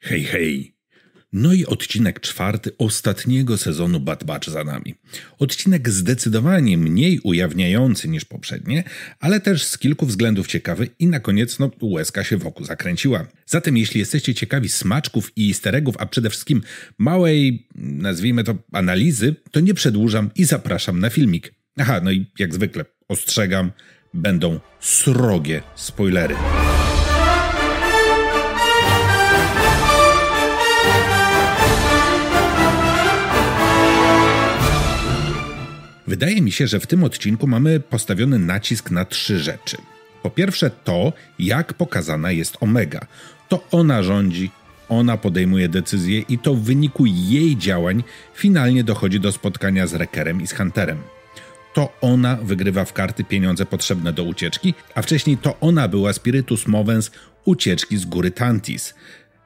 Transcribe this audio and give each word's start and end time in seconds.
Hej, 0.00 0.24
hej. 0.24 0.78
No 1.32 1.52
i 1.52 1.66
odcinek 1.66 2.20
czwarty 2.20 2.70
ostatniego 2.78 3.56
sezonu 3.56 4.00
Bad 4.00 4.24
Batch 4.24 4.48
za 4.48 4.64
nami. 4.64 4.94
Odcinek 5.38 5.88
zdecydowanie 5.88 6.78
mniej 6.78 7.20
ujawniający 7.22 8.08
niż 8.08 8.24
poprzednie, 8.24 8.84
ale 9.20 9.40
też 9.40 9.64
z 9.64 9.78
kilku 9.78 10.06
względów 10.06 10.46
ciekawy 10.46 10.88
i 10.98 11.06
na 11.06 11.20
koniec 11.20 11.58
no, 11.58 11.70
łezka 11.82 12.24
się 12.24 12.36
wokół 12.36 12.66
zakręciła. 12.66 13.26
Zatem 13.46 13.76
jeśli 13.76 14.00
jesteście 14.00 14.34
ciekawi 14.34 14.68
smaczków 14.68 15.32
i 15.36 15.54
steregów, 15.54 15.94
a 15.98 16.06
przede 16.06 16.30
wszystkim 16.30 16.62
małej, 16.98 17.66
nazwijmy 17.74 18.44
to, 18.44 18.54
analizy, 18.72 19.34
to 19.50 19.60
nie 19.60 19.74
przedłużam 19.74 20.30
i 20.34 20.44
zapraszam 20.44 21.00
na 21.00 21.10
filmik. 21.10 21.54
Aha, 21.78 22.00
no 22.04 22.10
i 22.10 22.26
jak 22.38 22.54
zwykle 22.54 22.84
ostrzegam, 23.08 23.72
będą 24.14 24.60
srogie 24.80 25.62
spoilery. 25.74 26.34
Wydaje 36.08 36.42
mi 36.42 36.52
się, 36.52 36.66
że 36.66 36.80
w 36.80 36.86
tym 36.86 37.04
odcinku 37.04 37.46
mamy 37.46 37.80
postawiony 37.80 38.38
nacisk 38.38 38.90
na 38.90 39.04
trzy 39.04 39.38
rzeczy. 39.38 39.76
Po 40.22 40.30
pierwsze, 40.30 40.70
to, 40.70 41.12
jak 41.38 41.74
pokazana 41.74 42.30
jest 42.32 42.56
Omega. 42.60 43.06
To 43.48 43.64
ona 43.70 44.02
rządzi, 44.02 44.50
ona 44.88 45.16
podejmuje 45.16 45.68
decyzje 45.68 46.20
i 46.20 46.38
to 46.38 46.54
w 46.54 46.62
wyniku 46.62 47.06
jej 47.06 47.56
działań 47.56 48.02
finalnie 48.34 48.84
dochodzi 48.84 49.20
do 49.20 49.32
spotkania 49.32 49.86
z 49.86 49.94
Rekerem 49.94 50.42
i 50.42 50.46
z 50.46 50.52
Hunterem. 50.52 50.98
To 51.74 51.92
ona 52.00 52.36
wygrywa 52.36 52.84
w 52.84 52.92
karty 52.92 53.24
pieniądze 53.24 53.66
potrzebne 53.66 54.12
do 54.12 54.24
ucieczki, 54.24 54.74
a 54.94 55.02
wcześniej 55.02 55.36
to 55.36 55.60
ona 55.60 55.88
była 55.88 56.12
spiritus 56.12 56.66
movens 56.66 57.10
ucieczki 57.44 57.98
z 57.98 58.04
góry 58.04 58.30
Tantis. 58.30 58.94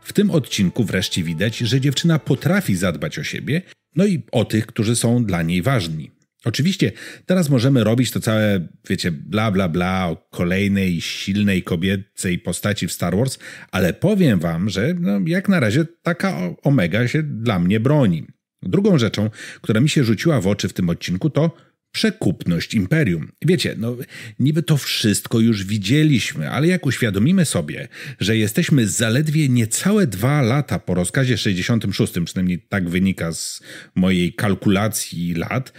W 0.02 0.12
tym 0.12 0.30
odcinku 0.30 0.84
wreszcie 0.84 1.22
widać, 1.22 1.58
że 1.58 1.80
dziewczyna 1.80 2.18
potrafi 2.18 2.76
zadbać 2.76 3.18
o 3.18 3.24
siebie, 3.24 3.62
no 3.96 4.06
i 4.06 4.22
o 4.32 4.44
tych, 4.44 4.66
którzy 4.66 4.96
są 4.96 5.24
dla 5.24 5.42
niej 5.42 5.62
ważni. 5.62 6.21
Oczywiście 6.44 6.92
teraz 7.26 7.50
możemy 7.50 7.84
robić 7.84 8.10
to 8.10 8.20
całe, 8.20 8.68
wiecie, 8.88 9.12
bla 9.12 9.50
bla 9.50 9.68
bla 9.68 10.08
o 10.08 10.16
kolejnej 10.30 11.00
silnej 11.00 11.62
kobiecej 11.62 12.38
postaci 12.38 12.88
w 12.88 12.92
Star 12.92 13.16
Wars, 13.16 13.38
ale 13.70 13.92
powiem 13.92 14.38
wam, 14.38 14.68
że 14.68 14.94
no, 15.00 15.20
jak 15.26 15.48
na 15.48 15.60
razie 15.60 15.84
taka 16.02 16.40
Omega 16.62 17.08
się 17.08 17.22
dla 17.22 17.58
mnie 17.58 17.80
broni. 17.80 18.26
Drugą 18.62 18.98
rzeczą, 18.98 19.30
która 19.60 19.80
mi 19.80 19.88
się 19.88 20.04
rzuciła 20.04 20.40
w 20.40 20.46
oczy 20.46 20.68
w 20.68 20.72
tym 20.72 20.88
odcinku, 20.88 21.30
to 21.30 21.56
przekupność 21.92 22.74
imperium. 22.74 23.32
Wiecie, 23.42 23.74
no 23.78 23.96
niby 24.38 24.62
to 24.62 24.76
wszystko 24.76 25.40
już 25.40 25.64
widzieliśmy, 25.64 26.50
ale 26.50 26.66
jak 26.66 26.86
uświadomimy 26.86 27.44
sobie, 27.44 27.88
że 28.20 28.36
jesteśmy 28.36 28.88
zaledwie 28.88 29.48
niecałe 29.48 30.06
dwa 30.06 30.42
lata 30.42 30.78
po 30.78 30.94
rozkazie 30.94 31.38
66, 31.38 32.12
przynajmniej 32.24 32.66
tak 32.68 32.88
wynika 32.88 33.32
z 33.32 33.62
mojej 33.94 34.34
kalkulacji 34.34 35.34
lat, 35.34 35.72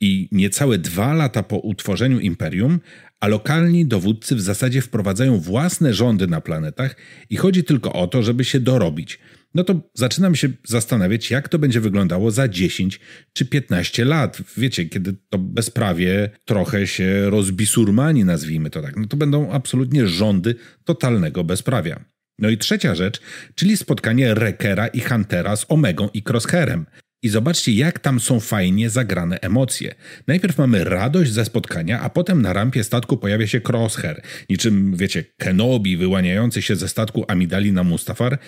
i 0.00 0.28
niecałe 0.32 0.78
dwa 0.78 1.14
lata 1.14 1.42
po 1.42 1.58
utworzeniu 1.58 2.20
imperium, 2.20 2.80
a 3.20 3.28
lokalni 3.28 3.86
dowódcy 3.86 4.36
w 4.36 4.40
zasadzie 4.40 4.82
wprowadzają 4.82 5.40
własne 5.40 5.94
rządy 5.94 6.26
na 6.26 6.40
planetach 6.40 6.96
i 7.30 7.36
chodzi 7.36 7.64
tylko 7.64 7.92
o 7.92 8.06
to, 8.06 8.22
żeby 8.22 8.44
się 8.44 8.60
dorobić. 8.60 9.18
No 9.54 9.64
to 9.64 9.90
zaczynam 9.94 10.34
się 10.34 10.48
zastanawiać, 10.64 11.30
jak 11.30 11.48
to 11.48 11.58
będzie 11.58 11.80
wyglądało 11.80 12.30
za 12.30 12.48
10 12.48 13.00
czy 13.32 13.46
15 13.46 14.04
lat. 14.04 14.42
Wiecie, 14.56 14.84
kiedy 14.84 15.14
to 15.28 15.38
bezprawie 15.38 16.30
trochę 16.44 16.86
się 16.86 17.30
rozbisurmani, 17.30 18.24
nazwijmy 18.24 18.70
to 18.70 18.82
tak. 18.82 18.96
No 18.96 19.06
to 19.06 19.16
będą 19.16 19.50
absolutnie 19.50 20.06
rządy 20.06 20.54
totalnego 20.84 21.44
bezprawia. 21.44 22.04
No 22.38 22.48
i 22.48 22.58
trzecia 22.58 22.94
rzecz, 22.94 23.20
czyli 23.54 23.76
spotkanie 23.76 24.34
Rekera 24.34 24.88
i 24.88 25.00
Huntera 25.00 25.56
z 25.56 25.66
Omegą 25.68 26.08
i 26.14 26.22
Crosshairem. 26.28 26.86
I 27.22 27.28
zobaczcie, 27.28 27.72
jak 27.72 27.98
tam 27.98 28.20
są 28.20 28.40
fajnie 28.40 28.90
zagrane 28.90 29.40
emocje. 29.40 29.94
Najpierw 30.26 30.58
mamy 30.58 30.84
radość 30.84 31.32
ze 31.32 31.44
spotkania, 31.44 32.00
a 32.00 32.10
potem 32.10 32.42
na 32.42 32.52
rampie 32.52 32.84
statku 32.84 33.16
pojawia 33.16 33.46
się 33.46 33.60
Crosshair, 33.68 34.22
niczym, 34.50 34.96
wiecie, 34.96 35.24
Kenobi 35.38 35.96
wyłaniający 35.96 36.62
się 36.62 36.76
ze 36.76 36.88
statku 36.88 37.24
Amidali 37.28 37.72
na 37.72 37.84
Mustafar 37.84 38.38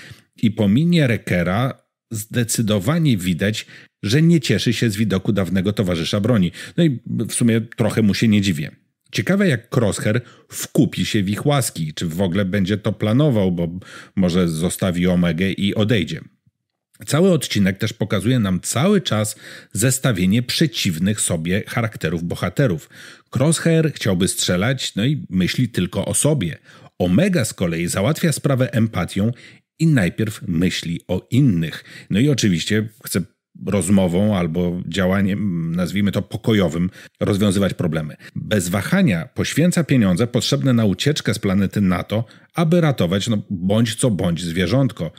i 0.43 0.50
po 0.50 0.69
minie 0.69 1.06
Rekera 1.06 1.82
zdecydowanie 2.11 3.16
widać, 3.16 3.66
że 4.03 4.22
nie 4.22 4.41
cieszy 4.41 4.72
się 4.72 4.91
z 4.91 4.97
widoku 4.97 5.32
dawnego 5.32 5.72
towarzysza 5.72 6.21
broni. 6.21 6.53
No 6.77 6.84
i 6.84 7.00
w 7.06 7.32
sumie 7.32 7.61
trochę 7.61 8.03
mu 8.03 8.15
się 8.15 8.28
nie 8.28 8.41
dziwię. 8.41 8.71
Ciekawe, 9.12 9.49
jak 9.49 9.77
Crosshair 9.77 10.21
wkupi 10.49 11.05
się 11.05 11.22
w 11.22 11.28
ich 11.28 11.47
łaski, 11.47 11.94
czy 11.94 12.06
w 12.06 12.21
ogóle 12.21 12.44
będzie 12.44 12.78
to 12.78 12.93
planował, 12.93 13.53
bo 13.53 13.69
może 14.16 14.49
zostawi 14.49 15.06
Omegę 15.06 15.50
i 15.50 15.75
odejdzie. 15.75 16.21
Cały 17.07 17.33
odcinek 17.33 17.79
też 17.79 17.93
pokazuje 17.93 18.39
nam 18.39 18.61
cały 18.61 19.01
czas 19.01 19.37
zestawienie 19.73 20.43
przeciwnych 20.43 21.21
sobie 21.21 21.63
charakterów 21.69 22.25
bohaterów. 22.25 22.91
Crosshair 23.37 23.93
chciałby 23.95 24.29
strzelać, 24.29 24.95
no 24.95 25.05
i 25.05 25.27
myśli 25.31 25.69
tylko 25.69 26.05
o 26.05 26.15
sobie. 26.15 26.59
Omega 26.99 27.45
z 27.45 27.55
kolei 27.55 27.87
załatwia 27.87 28.33
sprawę 28.33 28.73
empatią 28.73 29.33
i 29.79 29.87
najpierw 29.87 30.43
myśli 30.49 31.01
o 31.09 31.29
innych. 31.31 31.85
No 32.11 32.21
i 32.21 32.29
oczywiście 32.29 32.89
chce 33.05 33.21
rozmową 33.67 34.37
albo 34.37 34.83
działaniem, 34.89 35.73
nazwijmy 35.77 36.12
to 36.12 36.23
pokojowym, 36.23 36.91
rozwiązywać 37.21 37.75
problemy. 37.75 38.17
Bez 38.35 38.69
wahania 38.69 39.29
poświęca 39.35 39.85
pieniądze 39.85 40.27
potrzebne 40.27 40.73
na 40.73 40.85
ucieczkę 40.85 41.35
z 41.35 41.39
planety 41.39 41.81
NATO, 41.81 42.25
aby 42.55 42.81
ratować, 42.81 43.29
no 43.29 43.43
bądź 43.51 43.95
co 43.95 44.11
bądź 44.11 44.45
zwierzątko. 44.45 45.12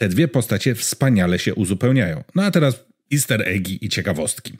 Te 0.00 0.08
dwie 0.08 0.28
postacie 0.28 0.74
wspaniale 0.74 1.38
się 1.38 1.54
uzupełniają. 1.54 2.24
No 2.34 2.42
a 2.42 2.50
teraz 2.50 2.84
easter 3.12 3.48
eggi 3.48 3.84
i 3.84 3.88
ciekawostki. 3.88 4.58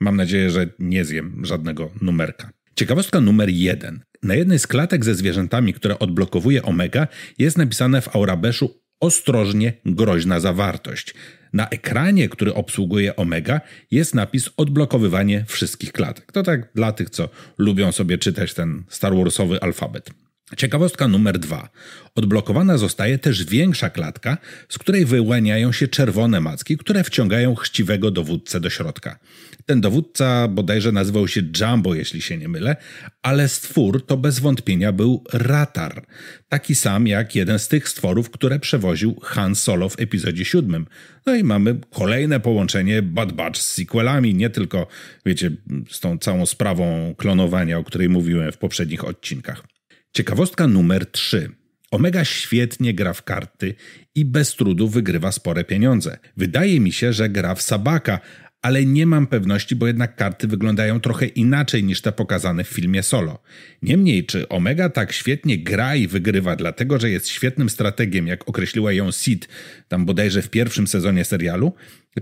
Mam 0.00 0.16
nadzieję, 0.16 0.50
że 0.50 0.68
nie 0.78 1.04
zjem 1.04 1.44
żadnego 1.44 1.90
numerka. 2.00 2.50
Ciekawostka 2.76 3.20
numer 3.20 3.48
jeden. 3.48 4.00
Na 4.22 4.34
jednej 4.34 4.58
z 4.58 4.66
klatek 4.66 5.04
ze 5.04 5.14
zwierzętami, 5.14 5.72
które 5.72 5.98
odblokowuje 5.98 6.62
Omega, 6.62 7.08
jest 7.38 7.58
napisane 7.58 8.00
w 8.00 8.16
Aurabeszu 8.16 8.80
ostrożnie 9.00 9.72
groźna 9.84 10.40
zawartość. 10.40 11.14
Na 11.52 11.68
ekranie, 11.68 12.28
który 12.28 12.54
obsługuje 12.54 13.16
Omega, 13.16 13.60
jest 13.90 14.14
napis 14.14 14.50
odblokowywanie 14.56 15.44
wszystkich 15.48 15.92
klatek. 15.92 16.32
To 16.32 16.42
tak 16.42 16.72
dla 16.74 16.92
tych, 16.92 17.10
co 17.10 17.28
lubią 17.58 17.92
sobie 17.92 18.18
czytać 18.18 18.54
ten 18.54 18.84
Star 18.88 19.16
Warsowy 19.16 19.60
alfabet. 19.60 20.10
Ciekawostka 20.56 21.08
numer 21.08 21.38
dwa. 21.38 21.68
Odblokowana 22.14 22.78
zostaje 22.78 23.18
też 23.18 23.44
większa 23.44 23.90
klatka, 23.90 24.38
z 24.68 24.78
której 24.78 25.04
wyłaniają 25.04 25.72
się 25.72 25.88
czerwone 25.88 26.40
macki, 26.40 26.78
które 26.78 27.04
wciągają 27.04 27.54
chciwego 27.54 28.10
dowódcę 28.10 28.60
do 28.60 28.70
środka. 28.70 29.18
Ten 29.66 29.80
dowódca 29.80 30.48
bodajże 30.48 30.92
nazywał 30.92 31.28
się 31.28 31.42
Jumbo, 31.60 31.94
jeśli 31.94 32.22
się 32.22 32.38
nie 32.38 32.48
mylę, 32.48 32.76
ale 33.22 33.48
stwór 33.48 34.06
to 34.06 34.16
bez 34.16 34.38
wątpienia 34.38 34.92
był 34.92 35.24
Ratar. 35.32 36.06
Taki 36.48 36.74
sam 36.74 37.06
jak 37.06 37.34
jeden 37.34 37.58
z 37.58 37.68
tych 37.68 37.88
stworów, 37.88 38.30
które 38.30 38.58
przewoził 38.58 39.20
Han 39.22 39.54
Solo 39.54 39.88
w 39.88 40.00
epizodzie 40.00 40.44
siódmym. 40.44 40.86
No 41.26 41.34
i 41.34 41.44
mamy 41.44 41.80
kolejne 41.90 42.40
połączenie 42.40 43.02
Bad 43.02 43.32
Batch 43.32 43.60
z 43.60 43.74
sequelami, 43.74 44.34
nie 44.34 44.50
tylko, 44.50 44.86
wiecie, 45.26 45.50
z 45.90 46.00
tą 46.00 46.18
całą 46.18 46.46
sprawą 46.46 47.14
klonowania, 47.18 47.78
o 47.78 47.84
której 47.84 48.08
mówiłem 48.08 48.52
w 48.52 48.58
poprzednich 48.58 49.04
odcinkach. 49.04 49.71
Ciekawostka 50.12 50.66
numer 50.66 51.06
3. 51.06 51.50
Omega 51.90 52.24
świetnie 52.24 52.94
gra 52.94 53.12
w 53.12 53.22
karty 53.22 53.74
i 54.14 54.24
bez 54.24 54.54
trudu 54.54 54.88
wygrywa 54.88 55.32
spore 55.32 55.64
pieniądze. 55.64 56.18
Wydaje 56.36 56.80
mi 56.80 56.92
się, 56.92 57.12
że 57.12 57.28
gra 57.28 57.54
w 57.54 57.62
Sabaka, 57.62 58.20
ale 58.62 58.84
nie 58.84 59.06
mam 59.06 59.26
pewności, 59.26 59.76
bo 59.76 59.86
jednak 59.86 60.16
karty 60.16 60.48
wyglądają 60.48 61.00
trochę 61.00 61.26
inaczej 61.26 61.84
niż 61.84 62.00
te 62.00 62.12
pokazane 62.12 62.64
w 62.64 62.68
filmie 62.68 63.02
Solo. 63.02 63.42
Niemniej, 63.82 64.26
czy 64.26 64.48
Omega 64.48 64.88
tak 64.88 65.12
świetnie 65.12 65.58
gra 65.58 65.96
i 65.96 66.08
wygrywa, 66.08 66.56
dlatego 66.56 66.98
że 66.98 67.10
jest 67.10 67.28
świetnym 67.28 67.70
strategiem, 67.70 68.26
jak 68.26 68.48
określiła 68.48 68.92
ją 68.92 69.12
Sid, 69.12 69.48
tam 69.88 70.06
bodajże 70.06 70.42
w 70.42 70.50
pierwszym 70.50 70.86
sezonie 70.86 71.24
serialu, 71.24 71.72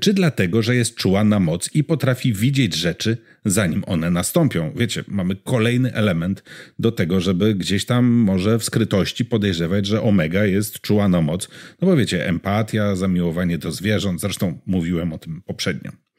czy 0.01 0.13
dlatego, 0.13 0.63
że 0.63 0.77
jest 0.77 0.95
czuła 0.95 1.25
na 1.25 1.41
moc 1.41 1.75
i 1.75 1.85
potrafi 1.85 2.33
widzieć 2.33 2.75
rzeczy, 2.75 3.17
zanim 3.45 3.85
one 3.87 4.11
nastąpią. 4.11 4.73
Wiecie, 4.77 5.05
mamy 5.09 5.37
kolejny 5.37 5.95
element 5.95 6.43
do 6.79 6.93
tego, 6.93 7.21
żeby 7.21 7.55
gdzieś 7.55 7.85
tam 7.85 8.07
może 8.07 8.59
w 8.59 8.65
skrytości 8.65 9.25
podejrzewać, 9.25 9.87
że 9.87 10.03
Omega 10.03 10.45
jest 10.45 10.81
czuła 10.81 11.09
na 11.09 11.21
moc. 11.21 11.49
No 11.81 11.89
bo 11.89 11.97
wiecie, 11.97 12.29
empatia, 12.29 12.97
zamiłowanie 12.97 13.59
do 13.59 13.73
zwierząt, 13.73 14.21
zresztą 14.21 14.59
mówiłem 14.67 15.13
o 15.13 15.19
tym 15.19 15.43
poprzednio. 15.43 16.10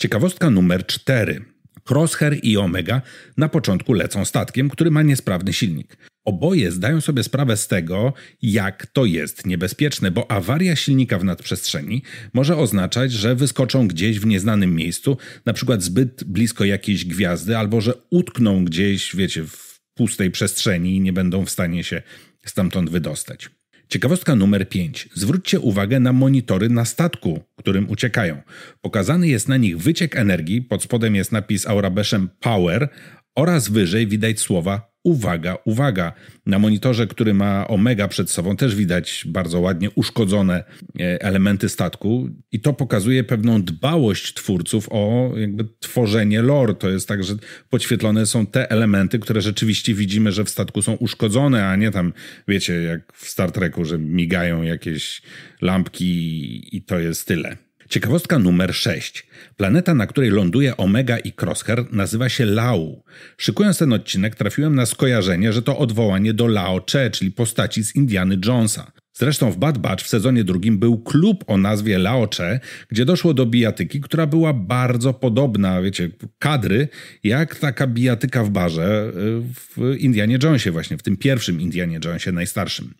Ciekawostka 0.00 0.50
numer 0.50 0.86
cztery. 0.86 1.44
Crosshair 1.90 2.38
i 2.42 2.56
Omega 2.56 3.02
na 3.36 3.48
początku 3.48 3.92
lecą 3.92 4.24
statkiem, 4.24 4.70
który 4.70 4.90
ma 4.90 5.02
niesprawny 5.02 5.52
silnik. 5.52 5.96
Oboje 6.24 6.72
zdają 6.72 7.00
sobie 7.00 7.22
sprawę 7.22 7.56
z 7.56 7.68
tego, 7.68 8.12
jak 8.42 8.86
to 8.86 9.04
jest 9.04 9.46
niebezpieczne, 9.46 10.10
bo 10.10 10.30
awaria 10.30 10.76
silnika 10.76 11.18
w 11.18 11.24
nadprzestrzeni 11.24 12.02
może 12.32 12.56
oznaczać, 12.56 13.12
że 13.12 13.34
wyskoczą 13.34 13.88
gdzieś 13.88 14.20
w 14.20 14.26
nieznanym 14.26 14.74
miejscu, 14.74 15.16
na 15.46 15.52
przykład 15.52 15.82
zbyt 15.82 16.24
blisko 16.24 16.64
jakiejś 16.64 17.04
gwiazdy, 17.04 17.56
albo 17.56 17.80
że 17.80 17.94
utkną 18.10 18.64
gdzieś, 18.64 19.16
wiecie, 19.16 19.44
w 19.44 19.80
pustej 19.94 20.30
przestrzeni 20.30 20.96
i 20.96 21.00
nie 21.00 21.12
będą 21.12 21.44
w 21.44 21.50
stanie 21.50 21.84
się 21.84 22.02
stamtąd 22.44 22.90
wydostać. 22.90 23.50
Ciekawostka 23.90 24.34
numer 24.34 24.68
5. 24.68 25.08
Zwróćcie 25.14 25.60
uwagę 25.60 26.00
na 26.00 26.12
monitory 26.12 26.68
na 26.68 26.84
statku, 26.84 27.40
którym 27.56 27.90
uciekają. 27.90 28.42
Pokazany 28.80 29.28
jest 29.28 29.48
na 29.48 29.56
nich 29.56 29.78
wyciek 29.78 30.16
energii, 30.16 30.62
pod 30.62 30.82
spodem 30.82 31.14
jest 31.14 31.32
napis 31.32 31.66
aurabeszem 31.66 32.28
Power 32.40 32.88
oraz 33.34 33.68
wyżej 33.68 34.06
widać 34.06 34.40
słowa 34.40 34.89
Uwaga, 35.04 35.56
uwaga! 35.64 36.12
Na 36.46 36.58
monitorze, 36.58 37.06
który 37.06 37.34
ma 37.34 37.68
Omega 37.68 38.08
przed 38.08 38.30
sobą, 38.30 38.56
też 38.56 38.74
widać 38.74 39.24
bardzo 39.28 39.60
ładnie 39.60 39.90
uszkodzone 39.90 40.64
e, 41.00 41.22
elementy 41.22 41.68
statku, 41.68 42.28
i 42.52 42.60
to 42.60 42.72
pokazuje 42.72 43.24
pewną 43.24 43.62
dbałość 43.62 44.34
twórców 44.34 44.88
o 44.90 45.32
jakby 45.36 45.64
tworzenie 45.80 46.42
lore. 46.42 46.74
To 46.74 46.90
jest 46.90 47.08
tak, 47.08 47.24
że 47.24 47.34
podświetlone 47.70 48.26
są 48.26 48.46
te 48.46 48.70
elementy, 48.70 49.18
które 49.18 49.40
rzeczywiście 49.40 49.94
widzimy, 49.94 50.32
że 50.32 50.44
w 50.44 50.50
statku 50.50 50.82
są 50.82 50.92
uszkodzone, 50.92 51.66
a 51.66 51.76
nie 51.76 51.90
tam, 51.90 52.12
wiecie, 52.48 52.82
jak 52.82 53.12
w 53.12 53.28
Star 53.28 53.52
Treku, 53.52 53.84
że 53.84 53.98
migają 53.98 54.62
jakieś 54.62 55.22
lampki 55.60 56.76
i 56.76 56.82
to 56.82 56.98
jest 56.98 57.26
tyle. 57.26 57.69
Ciekawostka 57.90 58.38
numer 58.38 58.74
6. 58.74 59.26
Planeta, 59.56 59.94
na 59.94 60.06
której 60.06 60.30
ląduje 60.30 60.76
Omega 60.76 61.18
i 61.18 61.32
Crosshair, 61.32 61.92
nazywa 61.92 62.28
się 62.28 62.44
Lau. 62.44 63.02
Szykując 63.36 63.78
ten 63.78 63.92
odcinek, 63.92 64.34
trafiłem 64.34 64.74
na 64.74 64.86
skojarzenie, 64.86 65.52
że 65.52 65.62
to 65.62 65.78
odwołanie 65.78 66.34
do 66.34 66.46
Lao 66.46 66.80
Che, 66.92 67.10
czyli 67.10 67.32
postaci 67.32 67.84
z 67.84 67.96
Indiany 67.96 68.38
Jonesa. 68.46 68.92
Zresztą 69.12 69.50
w 69.50 69.56
Bad 69.56 69.78
Batch 69.78 70.04
w 70.04 70.08
sezonie 70.08 70.44
drugim 70.44 70.78
był 70.78 71.02
klub 71.02 71.44
o 71.46 71.56
nazwie 71.56 71.98
Lao 71.98 72.28
Che, 72.36 72.60
gdzie 72.88 73.04
doszło 73.04 73.34
do 73.34 73.46
bijatyki, 73.46 74.00
która 74.00 74.26
była 74.26 74.52
bardzo 74.52 75.14
podobna, 75.14 75.82
wiecie, 75.82 76.10
kadry, 76.38 76.88
jak 77.24 77.56
taka 77.56 77.86
bijatyka 77.86 78.44
w 78.44 78.50
barze 78.50 79.12
y, 79.16 79.42
w 79.54 79.96
Indianie 79.98 80.38
Jonesie 80.42 80.70
właśnie, 80.70 80.98
w 80.98 81.02
tym 81.02 81.16
pierwszym 81.16 81.60
Indianie 81.60 82.00
Jonesie, 82.04 82.32
najstarszym. 82.32 82.94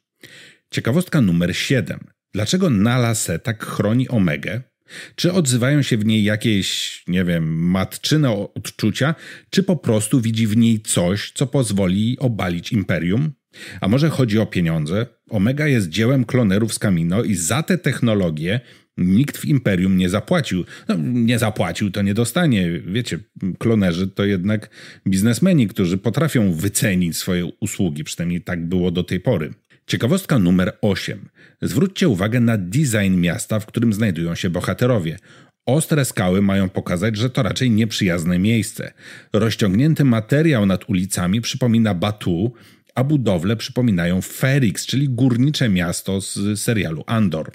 Ciekawostka 0.70 1.20
numer 1.20 1.56
7. 1.56 1.98
Dlaczego 2.32 2.70
Nala 2.70 3.14
Se 3.14 3.38
tak 3.38 3.64
chroni 3.66 4.08
Omegę? 4.08 4.69
Czy 5.14 5.32
odzywają 5.32 5.82
się 5.82 5.96
w 5.96 6.04
niej 6.04 6.24
jakieś, 6.24 7.02
nie 7.08 7.24
wiem, 7.24 7.70
matczyne 7.70 8.30
odczucia, 8.54 9.14
czy 9.50 9.62
po 9.62 9.76
prostu 9.76 10.20
widzi 10.20 10.46
w 10.46 10.56
niej 10.56 10.80
coś, 10.80 11.32
co 11.34 11.46
pozwoli 11.46 12.16
obalić 12.18 12.72
imperium? 12.72 13.32
A 13.80 13.88
może 13.88 14.08
chodzi 14.08 14.38
o 14.38 14.46
pieniądze? 14.46 15.06
Omega 15.30 15.66
jest 15.66 15.88
dziełem 15.88 16.24
klonerów 16.24 16.74
z 16.74 16.78
Kamino 16.78 17.22
i 17.22 17.34
za 17.34 17.62
te 17.62 17.78
technologie 17.78 18.60
nikt 18.96 19.38
w 19.38 19.44
imperium 19.44 19.96
nie 19.96 20.08
zapłacił. 20.08 20.64
No, 20.88 20.96
nie 20.98 21.38
zapłacił, 21.38 21.90
to 21.90 22.02
nie 22.02 22.14
dostanie. 22.14 22.80
Wiecie, 22.86 23.18
klonerzy 23.58 24.08
to 24.08 24.24
jednak 24.24 24.70
biznesmeni, 25.06 25.68
którzy 25.68 25.98
potrafią 25.98 26.52
wycenić 26.52 27.16
swoje 27.16 27.46
usługi, 27.60 28.04
przynajmniej 28.04 28.40
tak 28.40 28.66
było 28.66 28.90
do 28.90 29.04
tej 29.04 29.20
pory. 29.20 29.54
Ciekawostka 29.90 30.38
numer 30.38 30.72
8. 30.80 31.28
Zwróćcie 31.62 32.08
uwagę 32.08 32.40
na 32.40 32.58
design 32.58 33.20
miasta, 33.20 33.60
w 33.60 33.66
którym 33.66 33.92
znajdują 33.92 34.34
się 34.34 34.50
bohaterowie. 34.50 35.18
Ostre 35.66 36.04
skały 36.04 36.42
mają 36.42 36.68
pokazać, 36.68 37.16
że 37.16 37.30
to 37.30 37.42
raczej 37.42 37.70
nieprzyjazne 37.70 38.38
miejsce. 38.38 38.92
Rozciągnięty 39.32 40.04
materiał 40.04 40.66
nad 40.66 40.90
ulicami 40.90 41.40
przypomina 41.40 41.94
Batu, 41.94 42.52
a 42.94 43.04
budowle 43.04 43.56
przypominają 43.56 44.20
Ferix, 44.20 44.86
czyli 44.86 45.08
górnicze 45.08 45.68
miasto 45.68 46.20
z 46.20 46.60
serialu 46.60 47.04
Andor. 47.06 47.52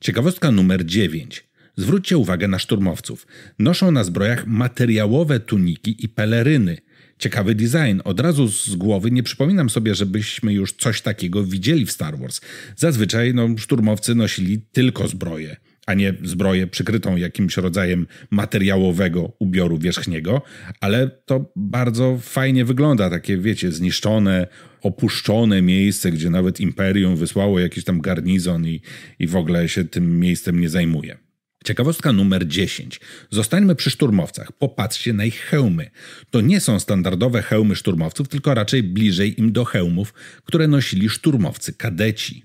Ciekawostka 0.00 0.50
numer 0.50 0.84
9. 0.86 1.44
Zwróćcie 1.76 2.18
uwagę 2.18 2.48
na 2.48 2.58
szturmowców. 2.58 3.26
Noszą 3.58 3.90
na 3.90 4.04
zbrojach 4.04 4.46
materiałowe 4.46 5.40
tuniki 5.40 6.04
i 6.04 6.08
peleryny– 6.08 6.78
Ciekawy 7.18 7.54
design. 7.54 8.00
Od 8.04 8.20
razu 8.20 8.48
z 8.48 8.74
głowy 8.74 9.10
nie 9.10 9.22
przypominam 9.22 9.70
sobie, 9.70 9.94
żebyśmy 9.94 10.52
już 10.52 10.72
coś 10.72 11.00
takiego 11.00 11.44
widzieli 11.44 11.86
w 11.86 11.92
Star 11.92 12.18
Wars. 12.18 12.40
Zazwyczaj 12.76 13.34
no, 13.34 13.48
szturmowcy 13.58 14.14
nosili 14.14 14.60
tylko 14.72 15.08
zbroję, 15.08 15.56
a 15.86 15.94
nie 15.94 16.14
zbroję 16.22 16.66
przykrytą 16.66 17.16
jakimś 17.16 17.56
rodzajem 17.56 18.06
materiałowego 18.30 19.32
ubioru 19.38 19.78
wierzchniego, 19.78 20.42
ale 20.80 21.10
to 21.24 21.52
bardzo 21.56 22.18
fajnie 22.22 22.64
wygląda, 22.64 23.10
takie 23.10 23.38
wiecie, 23.38 23.72
zniszczone, 23.72 24.46
opuszczone 24.82 25.62
miejsce, 25.62 26.10
gdzie 26.10 26.30
nawet 26.30 26.60
Imperium 26.60 27.16
wysłało 27.16 27.60
jakiś 27.60 27.84
tam 27.84 28.00
garnizon 28.00 28.66
i, 28.66 28.80
i 29.18 29.26
w 29.26 29.36
ogóle 29.36 29.68
się 29.68 29.84
tym 29.84 30.20
miejscem 30.20 30.60
nie 30.60 30.68
zajmuje. 30.68 31.23
Ciekawostka 31.64 32.12
numer 32.12 32.48
10. 32.48 33.00
Zostańmy 33.30 33.74
przy 33.74 33.90
szturmowcach. 33.90 34.52
Popatrzcie 34.52 35.12
na 35.12 35.24
ich 35.24 35.40
hełmy. 35.40 35.90
To 36.30 36.40
nie 36.40 36.60
są 36.60 36.80
standardowe 36.80 37.42
hełmy 37.42 37.76
szturmowców, 37.76 38.28
tylko 38.28 38.54
raczej 38.54 38.82
bliżej 38.82 39.40
im 39.40 39.52
do 39.52 39.64
hełmów, 39.64 40.14
które 40.44 40.68
nosili 40.68 41.08
szturmowcy 41.08 41.72
kadeci. 41.72 42.44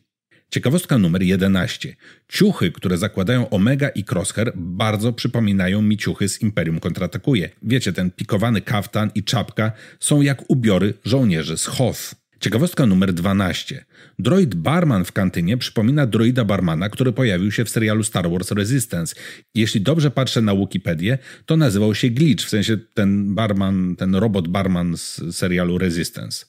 Ciekawostka 0.52 0.98
numer 0.98 1.24
11. 1.24 1.96
Ciuchy, 2.28 2.72
które 2.72 2.98
zakładają 2.98 3.50
Omega 3.50 3.90
i 3.90 4.04
Crosshair, 4.12 4.54
bardzo 4.56 5.14
przypominają 5.14 5.82
mi 5.82 5.98
ciuchy 5.98 6.30
z 6.30 6.42
Imperium 6.42 6.80
kontratakuje. 6.80 7.50
Wiecie, 7.64 7.94
ten 7.94 8.12
pikowany 8.12 8.62
kaftan 8.62 9.12
i 9.16 9.24
czapka 9.24 9.72
są 10.00 10.22
jak 10.22 10.50
ubiory 10.50 10.94
żołnierzy 11.06 11.58
z 11.58 11.66
Hoth. 11.66 12.19
Ciekawostka 12.40 12.86
numer 12.86 13.14
12. 13.14 13.86
Droid 14.20 14.56
Barman 14.56 15.06
w 15.06 15.12
kantynie 15.12 15.58
przypomina 15.58 16.06
droida 16.06 16.46
Barmana, 16.46 16.90
który 16.90 17.12
pojawił 17.12 17.52
się 17.52 17.66
w 17.66 17.70
serialu 17.70 18.04
Star 18.04 18.30
Wars 18.30 18.52
Resistance. 18.52 19.16
Jeśli 19.56 19.82
dobrze 19.82 20.12
patrzę 20.12 20.42
na 20.42 20.56
Wikipedię, 20.56 21.18
to 21.46 21.58
nazywał 21.58 21.96
się 21.96 22.10
Glitch, 22.10 22.46
w 22.46 22.50
sensie 22.50 22.78
ten 22.94 23.36
barman, 23.36 23.96
ten 23.96 24.16
robot 24.16 24.48
barman 24.48 24.98
z 24.98 25.22
serialu 25.32 25.78
Resistance. 25.78 26.46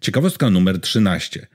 Ciekawostka 0.00 0.50
numer 0.50 0.80
13. 0.80 1.46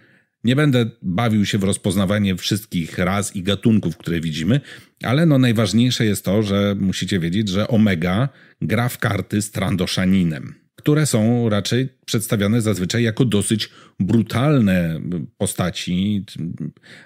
Nie 0.43 0.55
będę 0.55 0.89
bawił 1.01 1.45
się 1.45 1.57
w 1.57 1.63
rozpoznawanie 1.63 2.35
wszystkich 2.35 2.97
ras 2.97 3.35
i 3.35 3.43
gatunków, 3.43 3.97
które 3.97 4.21
widzimy, 4.21 4.61
ale 5.03 5.25
no 5.25 5.37
najważniejsze 5.37 6.05
jest 6.05 6.25
to, 6.25 6.43
że 6.43 6.75
musicie 6.79 7.19
wiedzieć, 7.19 7.49
że 7.49 7.67
Omega 7.67 8.29
gra 8.61 8.89
w 8.89 8.97
karty 8.97 9.41
z 9.41 9.51
Trandoshaninem 9.51 10.62
które 10.83 11.05
są 11.05 11.49
raczej 11.49 11.89
przedstawiane 12.05 12.61
zazwyczaj 12.61 13.03
jako 13.03 13.25
dosyć 13.25 13.69
brutalne 13.99 15.01
postaci, 15.37 16.25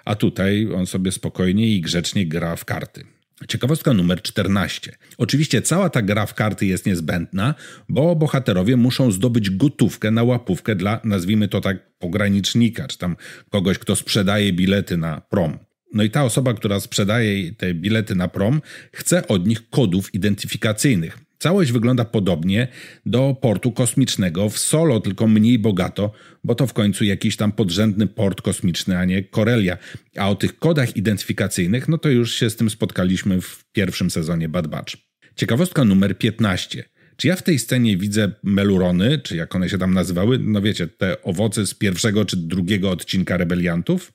a 0.06 0.16
tutaj 0.16 0.70
on 0.76 0.86
sobie 0.86 1.12
spokojnie 1.12 1.68
i 1.76 1.82
grzecznie 1.82 2.28
gra 2.28 2.56
w 2.56 2.66
karty. 2.66 3.04
Ciekawostka 3.48 3.94
numer 3.94 4.22
14. 4.22 4.98
Oczywiście 5.18 5.62
cała 5.62 5.90
ta 5.90 6.02
gra 6.02 6.26
w 6.26 6.34
karty 6.34 6.66
jest 6.66 6.86
niezbędna, 6.86 7.56
bo 7.90 8.16
bohaterowie 8.16 8.78
muszą 8.78 9.12
zdobyć 9.12 9.50
gotówkę 9.50 10.12
na 10.12 10.24
łapówkę 10.24 10.76
dla, 10.76 11.02
nazwijmy 11.04 11.48
to 11.48 11.62
tak, 11.62 11.98
pogranicznika, 12.00 12.88
czy 12.88 12.98
tam 12.98 13.16
kogoś, 13.50 13.78
kto 13.78 13.96
sprzedaje 13.96 14.54
bilety 14.54 14.98
na 14.98 15.22
prom. 15.22 15.58
No 15.94 16.04
i 16.04 16.10
ta 16.10 16.24
osoba, 16.24 16.54
która 16.54 16.80
sprzedaje 16.80 17.52
te 17.52 17.74
bilety 17.74 18.16
na 18.16 18.28
prom, 18.28 18.62
chce 18.92 19.28
od 19.28 19.48
nich 19.48 19.70
kodów 19.70 20.14
identyfikacyjnych. 20.14 21.27
Całość 21.40 21.72
wygląda 21.72 22.06
podobnie 22.06 22.68
do 23.06 23.36
portu 23.42 23.72
kosmicznego 23.72 24.50
w 24.50 24.60
Solo, 24.60 25.00
tylko 25.00 25.28
mniej 25.28 25.60
bogato, 25.60 26.12
bo 26.44 26.56
to 26.56 26.68
w 26.68 26.74
końcu 26.74 27.04
jakiś 27.04 27.38
tam 27.38 27.52
podrzędny 27.52 28.08
port 28.08 28.42
kosmiczny, 28.42 28.98
a 28.98 29.06
nie 29.06 29.24
Korelia. 29.24 29.78
A 30.18 30.30
o 30.30 30.36
tych 30.36 30.60
kodach 30.60 30.96
identyfikacyjnych, 30.98 31.88
no 31.88 31.98
to 31.98 32.10
już 32.10 32.34
się 32.34 32.50
z 32.50 32.56
tym 32.56 32.70
spotkaliśmy 32.70 33.42
w 33.42 33.64
pierwszym 33.72 34.12
sezonie 34.12 34.50
Bad 34.50 34.68
Batch. 34.68 34.98
Ciekawostka 35.36 35.84
numer 35.84 36.18
15. 36.18 36.84
Czy 37.18 37.28
ja 37.28 37.36
w 37.36 37.44
tej 37.44 37.60
scenie 37.60 37.98
widzę 37.98 38.32
melurony, 38.44 39.20
czy 39.20 39.36
jak 39.36 39.56
one 39.56 39.70
się 39.70 39.78
tam 39.78 39.94
nazywały? 39.94 40.40
No 40.40 40.62
wiecie, 40.62 40.88
te 40.88 41.22
owoce 41.22 41.66
z 41.66 41.74
pierwszego 41.74 42.26
czy 42.26 42.38
drugiego 42.38 42.92
odcinka 42.92 43.38
rebeliantów? 43.38 44.12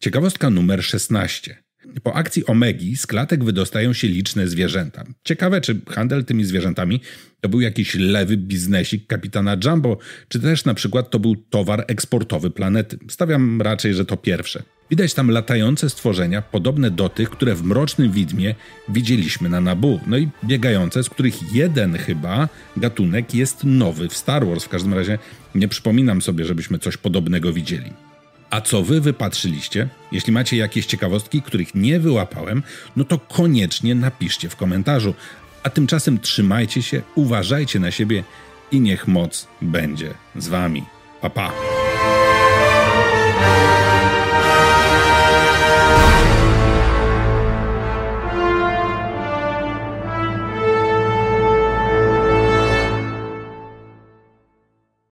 Ciekawostka 0.00 0.50
numer 0.50 0.84
16. 0.84 1.65
Po 2.02 2.14
akcji 2.14 2.46
Omegi 2.46 2.96
z 2.96 3.06
klatek 3.06 3.44
wydostają 3.44 3.92
się 3.92 4.08
liczne 4.08 4.48
zwierzęta. 4.48 5.04
Ciekawe, 5.24 5.60
czy 5.60 5.80
handel 5.88 6.24
tymi 6.24 6.44
zwierzętami 6.44 7.00
to 7.40 7.48
był 7.48 7.60
jakiś 7.60 7.94
lewy 7.94 8.36
biznesik 8.36 9.06
kapitana 9.06 9.56
Jumbo, 9.64 9.98
czy 10.28 10.40
też 10.40 10.64
na 10.64 10.74
przykład 10.74 11.10
to 11.10 11.18
był 11.18 11.36
towar 11.36 11.84
eksportowy 11.88 12.50
planety. 12.50 12.98
Stawiam 13.08 13.62
raczej, 13.62 13.94
że 13.94 14.04
to 14.04 14.16
pierwsze. 14.16 14.62
Widać 14.90 15.14
tam 15.14 15.30
latające 15.30 15.90
stworzenia, 15.90 16.42
podobne 16.42 16.90
do 16.90 17.08
tych, 17.08 17.30
które 17.30 17.54
w 17.54 17.62
Mrocznym 17.62 18.12
Widmie 18.12 18.54
widzieliśmy 18.88 19.48
na 19.48 19.60
Nabu. 19.60 20.00
No 20.06 20.18
i 20.18 20.28
biegające, 20.44 21.02
z 21.02 21.10
których 21.10 21.54
jeden 21.54 21.98
chyba 21.98 22.48
gatunek 22.76 23.34
jest 23.34 23.64
nowy 23.64 24.08
w 24.08 24.16
Star 24.16 24.46
Wars. 24.46 24.64
W 24.64 24.68
każdym 24.68 24.94
razie 24.94 25.18
nie 25.54 25.68
przypominam 25.68 26.22
sobie, 26.22 26.44
żebyśmy 26.44 26.78
coś 26.78 26.96
podobnego 26.96 27.52
widzieli. 27.52 28.05
A 28.50 28.60
co 28.60 28.82
wy 28.82 29.00
wypatrzyliście? 29.00 29.88
Jeśli 30.12 30.32
macie 30.32 30.56
jakieś 30.56 30.86
ciekawostki, 30.86 31.42
których 31.42 31.74
nie 31.74 32.00
wyłapałem, 32.00 32.62
no 32.96 33.04
to 33.04 33.18
koniecznie 33.18 33.94
napiszcie 33.94 34.48
w 34.48 34.56
komentarzu. 34.56 35.14
A 35.62 35.70
tymczasem 35.70 36.20
trzymajcie 36.20 36.82
się, 36.82 37.02
uważajcie 37.14 37.80
na 37.80 37.90
siebie 37.90 38.24
i 38.72 38.80
niech 38.80 39.08
moc 39.08 39.48
będzie 39.62 40.14
z 40.36 40.48
wami. 40.48 40.84
Pa 41.20 41.30
pa! 41.30 41.65